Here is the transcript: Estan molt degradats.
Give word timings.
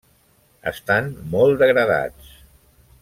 Estan 0.71 1.11
molt 1.35 1.61
degradats. 1.65 2.33